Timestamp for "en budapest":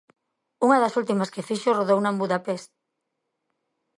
2.11-2.69